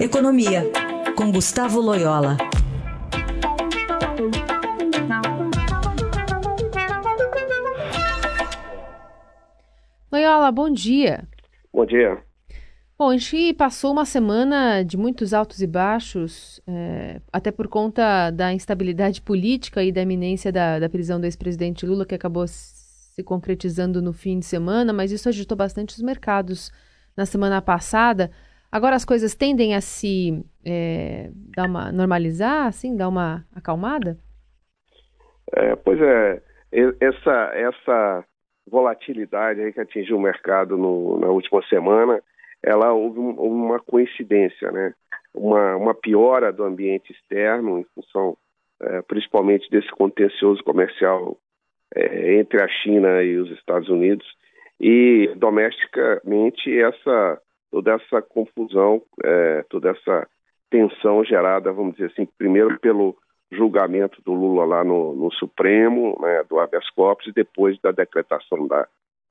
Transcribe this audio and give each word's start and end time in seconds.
Economia, 0.00 0.62
com 1.16 1.32
Gustavo 1.32 1.80
Loyola. 1.80 2.36
Loyola, 10.12 10.52
bom 10.52 10.70
dia. 10.70 11.26
Bom 11.72 11.84
dia. 11.84 12.16
Bom, 12.96 13.10
a 13.10 13.16
gente 13.16 13.54
passou 13.54 13.90
uma 13.90 14.04
semana 14.04 14.84
de 14.84 14.96
muitos 14.96 15.34
altos 15.34 15.60
e 15.60 15.66
baixos, 15.66 16.60
é, 16.64 17.20
até 17.32 17.50
por 17.50 17.66
conta 17.66 18.30
da 18.30 18.52
instabilidade 18.52 19.20
política 19.20 19.82
e 19.82 19.90
da 19.90 20.02
iminência 20.02 20.52
da, 20.52 20.78
da 20.78 20.88
prisão 20.88 21.20
do 21.20 21.24
ex-presidente 21.24 21.84
Lula, 21.84 22.06
que 22.06 22.14
acabou 22.14 22.46
se 22.46 23.24
concretizando 23.24 24.00
no 24.00 24.12
fim 24.12 24.38
de 24.38 24.46
semana, 24.46 24.92
mas 24.92 25.10
isso 25.10 25.28
agitou 25.28 25.58
bastante 25.58 25.96
os 25.96 26.02
mercados 26.02 26.70
na 27.16 27.26
semana 27.26 27.60
passada. 27.60 28.30
Agora 28.70 28.96
as 28.96 29.04
coisas 29.04 29.34
tendem 29.34 29.74
a 29.74 29.80
se 29.80 30.44
é, 30.64 31.30
dar 31.56 31.66
uma 31.66 31.90
normalizar, 31.90 32.66
assim, 32.66 32.96
dar 32.96 33.08
uma 33.08 33.44
acalmada? 33.54 34.18
É, 35.54 35.74
pois 35.76 36.00
é, 36.00 36.42
essa, 37.00 37.50
essa 37.54 38.24
volatilidade 38.70 39.60
aí 39.60 39.72
que 39.72 39.80
atingiu 39.80 40.16
o 40.16 40.20
mercado 40.20 40.76
no, 40.76 41.18
na 41.18 41.28
última 41.28 41.62
semana, 41.68 42.22
ela 42.62 42.92
houve 42.92 43.18
uma 43.18 43.80
coincidência, 43.80 44.70
né? 44.70 44.94
Uma, 45.34 45.76
uma 45.76 45.94
piora 45.94 46.52
do 46.52 46.64
ambiente 46.64 47.12
externo 47.12 47.78
em 47.78 47.86
função 47.94 48.36
é, 48.80 49.02
principalmente 49.02 49.68
desse 49.70 49.90
contencioso 49.90 50.62
comercial 50.62 51.36
é, 51.94 52.34
entre 52.38 52.62
a 52.62 52.68
China 52.68 53.22
e 53.22 53.36
os 53.36 53.50
Estados 53.52 53.88
Unidos 53.88 54.26
e 54.80 55.32
domesticamente 55.36 56.78
essa 56.80 57.40
toda 57.70 57.92
essa 57.92 58.22
confusão, 58.22 59.02
é, 59.24 59.64
toda 59.68 59.90
essa 59.90 60.26
tensão 60.70 61.24
gerada, 61.24 61.72
vamos 61.72 61.94
dizer 61.94 62.10
assim, 62.12 62.26
primeiro 62.38 62.78
pelo 62.78 63.16
julgamento 63.50 64.20
do 64.22 64.34
Lula 64.34 64.64
lá 64.64 64.84
no, 64.84 65.14
no 65.14 65.32
Supremo, 65.32 66.18
né, 66.20 66.44
do 66.48 66.58
habeas 66.58 66.88
corpus, 66.90 67.26
e 67.28 67.32
depois 67.32 67.80
da 67.80 67.90
decretação 67.90 68.66
da, 68.66 68.86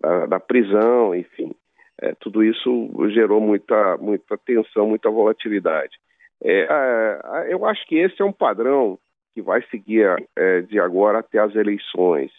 da, 0.00 0.26
da 0.26 0.40
prisão, 0.40 1.14
enfim. 1.14 1.54
É, 2.00 2.14
tudo 2.14 2.42
isso 2.44 2.90
gerou 3.10 3.40
muita, 3.40 3.96
muita 3.98 4.38
tensão, 4.38 4.86
muita 4.86 5.10
volatilidade. 5.10 5.98
É, 6.42 7.48
eu 7.48 7.66
acho 7.66 7.84
que 7.86 7.96
esse 7.96 8.22
é 8.22 8.24
um 8.24 8.32
padrão 8.32 8.98
que 9.34 9.42
vai 9.42 9.62
seguir 9.70 10.06
é, 10.36 10.60
de 10.62 10.78
agora 10.78 11.18
até 11.18 11.38
as 11.38 11.54
eleições. 11.54 12.30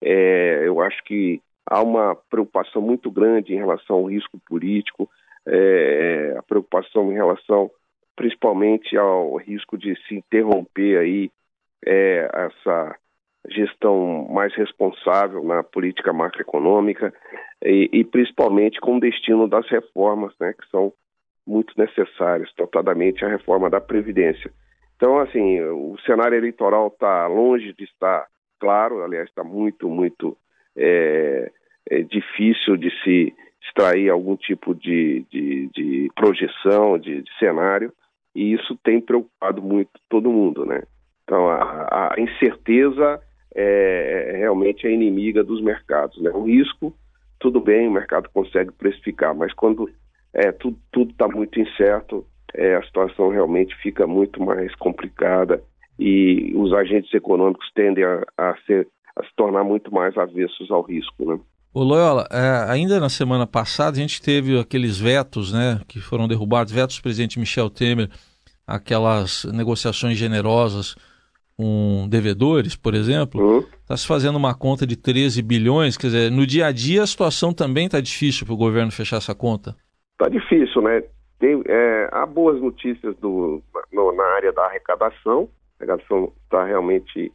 É, 0.00 0.62
eu 0.64 0.80
acho 0.80 1.02
que 1.04 1.42
há 1.66 1.82
uma 1.82 2.16
preocupação 2.30 2.80
muito 2.80 3.10
grande 3.10 3.52
em 3.52 3.58
relação 3.58 3.96
ao 3.96 4.04
risco 4.04 4.38
político, 4.46 5.10
é, 5.48 6.34
a 6.38 6.42
preocupação 6.42 7.10
em 7.10 7.14
relação 7.14 7.70
principalmente 8.18 8.96
ao 8.96 9.36
risco 9.36 9.78
de 9.78 9.94
se 10.06 10.16
interromper 10.16 10.98
aí 10.98 11.30
é, 11.86 12.28
essa 12.32 12.96
gestão 13.48 14.26
mais 14.28 14.52
responsável 14.56 15.44
na 15.44 15.62
política 15.62 16.12
macroeconômica 16.12 17.14
e, 17.64 17.88
e, 17.92 18.04
principalmente 18.04 18.80
com 18.80 18.96
o 18.96 19.00
destino 19.00 19.48
das 19.48 19.66
reformas, 19.68 20.34
né, 20.40 20.52
que 20.52 20.68
são 20.68 20.92
muito 21.46 21.72
necessárias, 21.78 22.50
notadamente 22.58 23.24
a 23.24 23.28
reforma 23.28 23.70
da 23.70 23.80
Previdência. 23.80 24.50
Então, 24.96 25.18
assim, 25.20 25.60
o 25.60 25.96
cenário 26.04 26.36
eleitoral 26.36 26.88
está 26.88 27.26
longe 27.28 27.72
de 27.72 27.84
estar 27.84 28.26
claro, 28.58 29.04
aliás, 29.04 29.28
está 29.28 29.44
muito, 29.44 29.88
muito 29.88 30.36
é, 30.76 31.50
é 31.88 32.02
difícil 32.02 32.76
de 32.76 32.90
se 33.02 33.32
extrair 33.62 34.10
algum 34.10 34.36
tipo 34.36 34.74
de, 34.74 35.24
de, 35.30 35.68
de 35.74 36.10
projeção, 36.14 36.98
de, 36.98 37.22
de, 37.22 37.38
cenário, 37.38 37.92
e 38.34 38.52
isso 38.52 38.76
tem 38.82 39.00
preocupado 39.00 39.62
muito 39.62 39.90
todo 40.08 40.30
mundo, 40.30 40.64
né? 40.64 40.82
Então, 41.24 41.48
a, 41.48 42.14
a 42.14 42.20
incerteza 42.20 43.20
é, 43.54 44.32
é 44.32 44.36
realmente 44.38 44.86
a 44.86 44.90
inimiga 44.90 45.42
dos 45.42 45.60
mercados, 45.60 46.20
né? 46.22 46.30
O 46.30 46.44
risco, 46.44 46.94
tudo 47.38 47.60
bem, 47.60 47.88
o 47.88 47.92
mercado 47.92 48.28
consegue 48.32 48.72
precificar, 48.72 49.34
mas 49.34 49.52
quando 49.52 49.90
é, 50.32 50.52
tudo 50.52 50.78
está 51.10 51.28
muito 51.28 51.60
incerto, 51.60 52.24
é, 52.54 52.76
a 52.76 52.82
situação 52.82 53.28
realmente 53.28 53.74
fica 53.76 54.06
muito 54.06 54.42
mais 54.42 54.74
complicada 54.76 55.62
e 55.98 56.52
os 56.56 56.72
agentes 56.72 57.12
econômicos 57.12 57.70
tendem 57.74 58.04
a, 58.04 58.24
a, 58.36 58.56
ser, 58.66 58.88
a 59.16 59.24
se 59.24 59.30
tornar 59.36 59.64
muito 59.64 59.92
mais 59.92 60.16
avessos 60.16 60.70
ao 60.70 60.82
risco, 60.82 61.24
né? 61.24 61.38
Ô 61.72 61.82
Loyola, 61.82 62.26
é, 62.30 62.70
ainda 62.70 62.98
na 62.98 63.08
semana 63.08 63.46
passada 63.46 63.96
a 63.96 64.00
gente 64.00 64.22
teve 64.22 64.58
aqueles 64.58 64.98
vetos, 64.98 65.52
né, 65.52 65.80
que 65.86 66.00
foram 66.00 66.26
derrubados, 66.26 66.72
vetos 66.72 66.96
do 66.96 67.02
presidente 67.02 67.38
Michel 67.38 67.68
Temer, 67.68 68.08
aquelas 68.66 69.44
negociações 69.44 70.16
generosas 70.16 70.96
com 71.56 72.06
devedores, 72.08 72.76
por 72.76 72.94
exemplo. 72.94 73.60
Está 73.60 73.94
uhum. 73.94 73.96
se 73.96 74.06
fazendo 74.06 74.36
uma 74.36 74.54
conta 74.54 74.86
de 74.86 74.96
13 74.96 75.42
bilhões, 75.42 75.96
quer 75.96 76.06
dizer, 76.06 76.30
no 76.30 76.46
dia 76.46 76.66
a 76.66 76.72
dia 76.72 77.02
a 77.02 77.06
situação 77.06 77.52
também 77.52 77.86
está 77.86 78.00
difícil 78.00 78.46
para 78.46 78.54
o 78.54 78.58
governo 78.58 78.92
fechar 78.92 79.16
essa 79.16 79.34
conta. 79.34 79.76
Está 80.12 80.28
difícil, 80.28 80.82
né? 80.82 81.02
Tem, 81.38 81.62
é, 81.66 82.08
há 82.12 82.26
boas 82.26 82.60
notícias 82.60 83.16
do, 83.18 83.62
no, 83.92 84.12
na 84.12 84.24
área 84.36 84.52
da 84.52 84.64
arrecadação, 84.64 85.48
a 85.78 85.84
arrecadação 85.84 86.32
está 86.44 86.64
realmente 86.64 87.32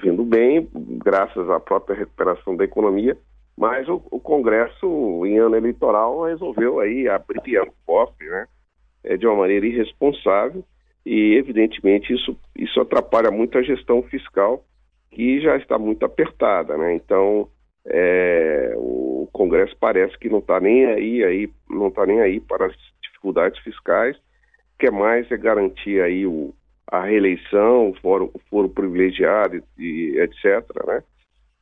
vindo 0.00 0.24
bem, 0.24 0.68
graças 0.74 1.48
à 1.48 1.60
própria 1.60 1.96
recuperação 1.96 2.56
da 2.56 2.64
economia, 2.64 3.16
mas 3.56 3.88
o, 3.88 4.02
o 4.10 4.18
Congresso, 4.18 4.86
em 5.26 5.38
ano 5.38 5.56
eleitoral, 5.56 6.24
resolveu 6.24 6.80
aí 6.80 7.08
abrir 7.08 7.60
o 7.60 7.72
cofre, 7.86 8.28
né, 8.28 8.46
é, 9.04 9.16
de 9.16 9.26
uma 9.26 9.36
maneira 9.36 9.66
irresponsável, 9.66 10.64
e 11.04 11.34
evidentemente 11.34 12.12
isso, 12.12 12.36
isso 12.56 12.80
atrapalha 12.80 13.30
muito 13.30 13.58
a 13.58 13.62
gestão 13.62 14.02
fiscal, 14.02 14.64
que 15.10 15.40
já 15.40 15.56
está 15.56 15.78
muito 15.78 16.04
apertada, 16.04 16.76
né, 16.76 16.94
então 16.94 17.48
é, 17.84 18.74
o 18.76 19.28
Congresso 19.32 19.76
parece 19.78 20.18
que 20.18 20.28
não 20.28 20.38
está 20.38 20.60
nem 20.60 20.86
aí, 20.86 21.24
aí 21.24 21.50
não 21.68 21.88
está 21.88 22.06
nem 22.06 22.20
aí 22.20 22.40
para 22.40 22.66
as 22.66 22.74
dificuldades 23.02 23.58
fiscais, 23.62 24.16
quer 24.78 24.90
mais 24.90 25.30
é 25.30 25.36
garantir 25.36 26.00
aí 26.00 26.26
o, 26.26 26.54
a 26.90 27.04
reeleição, 27.04 27.90
o 27.90 27.94
foro, 27.94 28.30
o 28.34 28.38
foro 28.50 28.68
privilegiado 28.68 29.62
e, 29.78 30.18
etc., 30.18 30.64
né? 30.86 31.02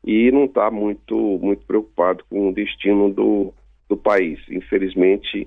E 0.04 0.30
não 0.32 0.44
está 0.44 0.70
muito, 0.70 1.16
muito 1.42 1.66
preocupado 1.66 2.24
com 2.30 2.48
o 2.48 2.54
destino 2.54 3.12
do, 3.12 3.52
do 3.88 3.96
país. 3.96 4.40
Infelizmente, 4.48 5.46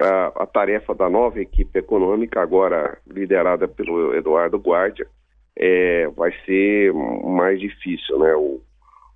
a, 0.00 0.42
a, 0.42 0.46
tarefa 0.46 0.94
da 0.94 1.08
nova 1.08 1.40
equipe 1.40 1.78
econômica, 1.78 2.40
agora 2.40 2.98
liderada 3.06 3.68
pelo 3.68 4.14
Eduardo 4.14 4.58
Guardia, 4.58 5.06
é, 5.56 6.08
vai 6.08 6.32
ser 6.44 6.92
mais 6.92 7.60
difícil, 7.60 8.18
né? 8.18 8.34
O, 8.34 8.60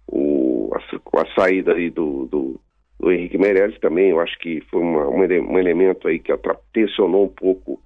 o, 0.07 0.71
a, 0.75 1.21
a 1.21 1.35
saída 1.35 1.73
aí 1.73 1.91
do, 1.91 2.27
do, 2.27 2.61
do, 3.01 3.11
Henrique 3.11 3.39
Meirelles 3.39 3.81
também, 3.81 4.11
eu 4.11 4.21
acho 4.21 4.39
que 4.39 4.61
foi 4.71 4.81
uma, 4.81 5.09
um 5.09 5.59
elemento 5.59 6.07
aí 6.07 6.21
que 6.21 6.33
tensionou 6.73 7.25
um 7.25 7.35
pouco 7.35 7.81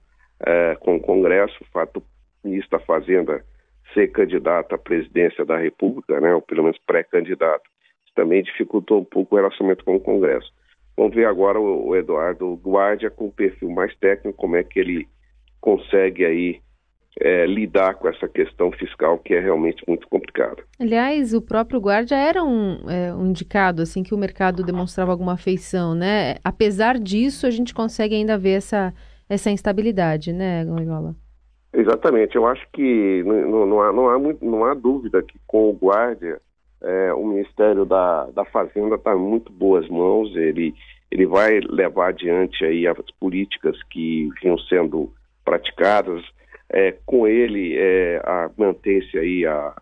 com 0.90 0.96
o 0.96 1.00
Congresso, 1.00 1.56
o 1.60 1.66
fato 1.72 2.02
ministro 2.42 2.78
da 2.78 2.84
Fazenda 2.84 3.44
ser 3.92 4.08
candidato 4.08 4.74
à 4.74 4.78
presidência 4.78 5.44
da 5.44 5.56
República, 5.56 6.20
né, 6.20 6.34
ou 6.34 6.40
pelo 6.40 6.62
menos 6.62 6.78
pré-candidato, 6.86 7.68
também 8.14 8.42
dificultou 8.42 9.00
um 9.00 9.04
pouco 9.04 9.34
o 9.34 9.38
relacionamento 9.38 9.84
com 9.84 9.96
o 9.96 10.00
Congresso. 10.00 10.52
Vamos 10.96 11.14
ver 11.14 11.26
agora 11.26 11.58
o, 11.58 11.88
o 11.88 11.96
Eduardo 11.96 12.54
Guardia 12.54 13.10
com 13.10 13.26
um 13.26 13.30
perfil 13.30 13.70
mais 13.70 13.94
técnico, 13.96 14.36
como 14.36 14.56
é 14.56 14.62
que 14.62 14.78
ele 14.78 15.08
consegue 15.60 16.24
aí 16.24 16.60
é, 17.18 17.46
lidar 17.46 17.94
com 17.94 18.08
essa 18.08 18.28
questão 18.28 18.70
fiscal 18.72 19.18
que 19.18 19.34
é 19.34 19.40
realmente 19.40 19.82
muito 19.86 20.06
complicada. 20.08 20.62
Aliás, 20.78 21.34
o 21.34 21.42
próprio 21.42 21.80
Guardia 21.80 22.16
era 22.16 22.42
um, 22.42 22.88
é, 22.88 23.14
um, 23.14 23.26
indicado 23.26 23.82
assim 23.82 24.02
que 24.02 24.14
o 24.14 24.18
mercado 24.18 24.62
demonstrava 24.62 25.10
alguma 25.10 25.32
afeição, 25.32 25.94
né? 25.94 26.36
Apesar 26.44 26.98
disso, 26.98 27.46
a 27.46 27.50
gente 27.50 27.74
consegue 27.74 28.14
ainda 28.14 28.38
ver 28.38 28.58
essa 28.58 28.92
essa 29.30 29.48
instabilidade, 29.48 30.32
né, 30.32 30.64
Loyola? 30.64 31.14
Exatamente. 31.72 32.34
Eu 32.34 32.46
acho 32.46 32.66
que 32.72 33.22
não, 33.24 33.64
não, 33.64 33.80
há, 33.80 33.92
não, 33.92 34.08
há, 34.08 34.18
não 34.42 34.64
há 34.64 34.74
dúvida 34.74 35.22
que 35.22 35.38
com 35.46 35.70
o 35.70 35.72
Guardia 35.72 36.40
é, 36.82 37.12
o 37.14 37.24
Ministério 37.24 37.84
da, 37.84 38.26
da 38.26 38.44
Fazenda 38.44 38.96
está 38.96 39.14
em 39.14 39.18
muito 39.18 39.52
boas 39.52 39.88
mãos. 39.88 40.34
Ele, 40.34 40.74
ele 41.12 41.26
vai 41.26 41.60
levar 41.60 42.08
adiante 42.08 42.64
aí 42.64 42.88
as 42.88 42.98
políticas 43.20 43.80
que 43.84 44.28
vinham 44.42 44.58
sendo 44.58 45.12
praticadas. 45.44 46.24
É, 46.72 46.96
com 47.06 47.26
ele 47.26 47.76
é, 47.76 48.20
mantém-se 48.56 49.16
aí 49.16 49.46
a, 49.46 49.74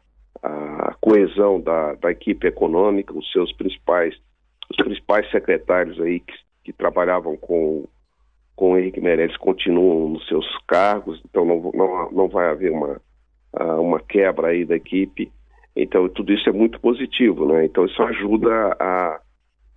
a 0.43 0.95
coesão 1.01 1.61
da, 1.61 1.95
da 1.95 2.11
equipe 2.11 2.47
econômica, 2.47 3.17
os 3.17 3.31
seus 3.33 3.53
principais, 3.53 4.15
os 4.71 4.77
principais 4.77 5.31
secretários 5.31 6.01
aí 6.01 6.21
que, 6.21 6.33
que 6.65 6.73
trabalhavam 6.73 7.37
com 7.37 7.87
com 8.59 8.73
o 8.73 8.77
Henrique 8.77 9.01
Meirelles 9.01 9.37
continuam 9.37 10.09
nos 10.09 10.27
seus 10.27 10.45
cargos, 10.67 11.23
então 11.25 11.45
não, 11.45 11.71
não, 11.73 12.11
não 12.11 12.29
vai 12.29 12.51
haver 12.51 12.73
uma, 12.73 13.01
uma 13.79 14.01
quebra 14.01 14.49
aí 14.49 14.65
da 14.65 14.75
equipe. 14.75 15.31
Então 15.77 16.09
tudo 16.09 16.33
isso 16.33 16.49
é 16.49 16.53
muito 16.53 16.81
positivo, 16.81 17.47
né? 17.47 17.67
Então 17.67 17.87
isso 17.87 18.03
ajuda 18.03 18.77
a, 18.81 19.21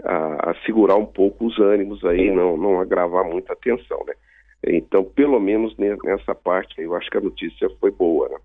a, 0.03 0.49
a 0.49 0.55
segurar 0.65 0.95
um 0.95 1.05
pouco 1.05 1.45
os 1.45 1.59
ânimos 1.59 2.03
aí, 2.03 2.31
não, 2.31 2.57
não 2.57 2.79
agravar 2.79 3.23
muita 3.23 3.55
tensão, 3.55 4.03
né? 4.07 4.15
Então, 4.65 5.03
pelo 5.03 5.39
menos 5.39 5.75
nessa 5.77 6.33
parte, 6.33 6.81
eu 6.81 6.95
acho 6.95 7.09
que 7.09 7.17
a 7.17 7.21
notícia 7.21 7.69
foi 7.79 7.91
boa. 7.91 8.29
Né? 8.29 8.37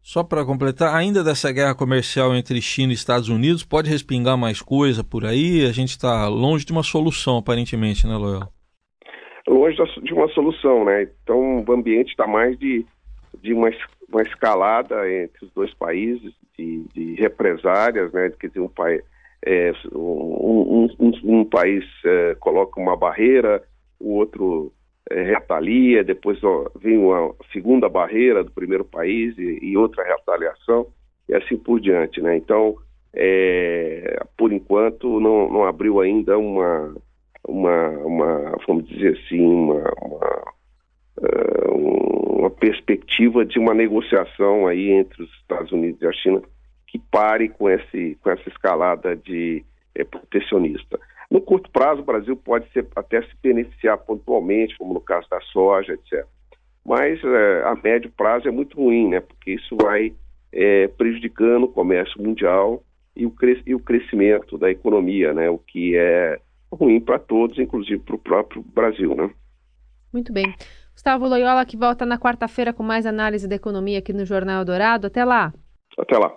Só 0.00 0.22
para 0.22 0.44
completar, 0.44 0.94
ainda 0.94 1.24
dessa 1.24 1.50
guerra 1.50 1.74
comercial 1.74 2.36
entre 2.36 2.62
China 2.62 2.92
e 2.92 2.94
Estados 2.94 3.28
Unidos, 3.28 3.64
pode 3.64 3.90
respingar 3.90 4.38
mais 4.38 4.62
coisa 4.62 5.02
por 5.02 5.24
aí? 5.24 5.66
A 5.66 5.72
gente 5.72 5.90
está 5.90 6.28
longe 6.28 6.64
de 6.64 6.72
uma 6.72 6.84
solução, 6.84 7.38
aparentemente, 7.38 8.06
né, 8.06 8.16
Loyola? 8.16 8.48
Longe 9.46 9.76
de 10.02 10.14
uma 10.14 10.28
solução, 10.28 10.84
né? 10.84 11.08
Então, 11.22 11.62
o 11.66 11.72
ambiente 11.72 12.10
está 12.10 12.26
mais 12.26 12.58
de, 12.58 12.84
de 13.42 13.52
uma, 13.52 13.70
uma 14.08 14.22
escalada 14.22 15.10
entre 15.10 15.44
os 15.44 15.52
dois 15.52 15.72
países, 15.74 16.32
de, 16.56 16.84
de 16.94 17.14
represárias, 17.14 18.12
né? 18.12 18.30
De 18.30 18.36
que 18.36 18.58
um, 18.58 18.68
pai, 18.68 19.00
é, 19.44 19.72
um, 19.92 20.88
um, 20.98 21.12
um, 21.24 21.44
país 21.44 21.84
é, 22.04 22.34
coloca 22.36 22.80
uma 22.80 22.96
barreira, 22.96 23.62
o 24.00 24.14
outro 24.14 24.72
é, 25.10 25.22
retalia, 25.22 26.02
depois 26.02 26.42
ó, 26.42 26.70
vem 26.80 26.96
uma 26.96 27.34
segunda 27.52 27.88
barreira 27.88 28.42
do 28.42 28.50
primeiro 28.50 28.84
país 28.84 29.36
e, 29.36 29.58
e, 29.60 29.76
outra 29.76 30.04
retaliação, 30.04 30.86
e 31.28 31.34
assim 31.34 31.58
por 31.58 31.80
diante. 31.80 32.20
Né? 32.22 32.36
Então, 32.38 32.76
é, 33.12 34.24
por 34.38 34.52
enquanto, 34.52 35.20
não, 35.20 35.50
não 35.50 35.64
abriu 35.64 36.00
ainda 36.00 36.38
uma, 36.38 36.94
uma, 37.46 37.88
uma, 37.90 38.56
vamos 38.66 38.88
dizer 38.88 39.18
assim, 39.18 39.40
uma, 39.40 39.92
uma, 40.00 40.52
uh, 41.18 42.38
uma 42.38 42.50
perspectiva 42.50 43.44
de 43.44 43.58
uma 43.58 43.74
negociação 43.74 44.66
aí 44.66 44.90
entre 44.90 45.22
os 45.22 45.30
Estados 45.40 45.72
Unidos 45.72 46.00
e 46.02 46.06
a 46.06 46.12
China 46.12 46.42
que 46.86 46.98
pare 47.10 47.48
com, 47.48 47.68
esse, 47.68 48.16
com 48.22 48.30
essa 48.30 48.48
escalada 48.48 49.16
de 49.16 49.64
é, 49.94 50.04
protecionista. 50.04 50.98
No 51.30 51.40
curto 51.40 51.68
prazo, 51.70 52.02
o 52.02 52.04
Brasil 52.04 52.36
pode 52.36 52.70
ser, 52.72 52.86
até 52.94 53.20
se 53.22 53.34
beneficiar 53.42 53.98
pontualmente, 53.98 54.76
como 54.78 54.94
no 54.94 55.00
caso 55.00 55.28
da 55.28 55.40
soja, 55.40 55.94
etc. 55.94 56.24
Mas 56.84 57.18
é, 57.24 57.62
a 57.64 57.74
médio 57.74 58.12
prazo 58.16 58.46
é 58.46 58.50
muito 58.52 58.76
ruim, 58.76 59.08
né? 59.08 59.20
Porque 59.20 59.52
isso 59.52 59.76
vai 59.80 60.12
é, 60.52 60.86
prejudicando 60.86 61.64
o 61.64 61.72
comércio 61.72 62.22
mundial 62.22 62.82
e 63.16 63.26
o, 63.26 63.34
e 63.66 63.74
o 63.74 63.80
crescimento 63.80 64.56
da 64.56 64.70
economia, 64.70 65.32
né? 65.32 65.50
O 65.50 65.58
que 65.58 65.96
é 65.96 66.38
ruim 66.74 67.00
para 67.00 67.18
todos, 67.18 67.58
inclusive 67.58 67.98
para 67.98 68.14
o 68.14 68.18
próprio 68.18 68.62
Brasil, 68.62 69.14
né? 69.14 69.30
Muito 70.12 70.32
bem. 70.32 70.54
Gustavo 70.92 71.26
Loyola, 71.26 71.66
que 71.66 71.76
volta 71.76 72.06
na 72.06 72.18
quarta-feira 72.18 72.72
com 72.72 72.82
mais 72.82 73.04
análise 73.04 73.48
da 73.48 73.56
economia 73.56 73.98
aqui 73.98 74.12
no 74.12 74.24
Jornal 74.24 74.64
Dourado. 74.64 75.08
Até 75.08 75.24
lá. 75.24 75.52
Até 75.98 76.16
lá. 76.16 76.32